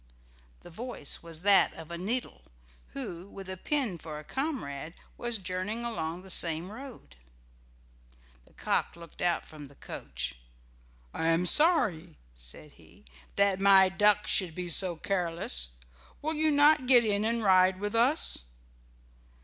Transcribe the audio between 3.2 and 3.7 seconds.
with a